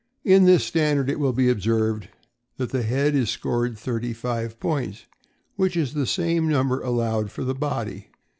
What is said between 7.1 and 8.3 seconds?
for the body.